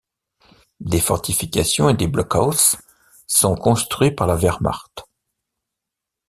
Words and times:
Des 0.79 0.99
fortifications 0.99 1.87
et 1.89 1.93
des 1.93 2.07
blockhaus 2.07 2.73
sont 3.27 3.53
construits 3.55 4.09
par 4.09 4.25
la 4.25 4.35
Wehrmacht. 4.35 5.03